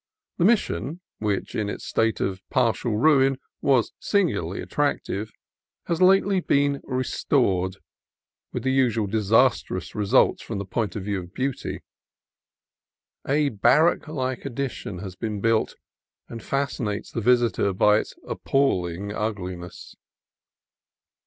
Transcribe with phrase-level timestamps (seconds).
[0.39, 5.31] The Mission, which in its state of partial ruin was singularly attractive,
[5.85, 7.77] has lately been restored,
[8.51, 11.83] with the usual disastrous results from the point of view of beauty.
[13.27, 15.75] A barrack like addition has been built,
[16.27, 19.95] and fascinates the visitor by its ap palling ugliness.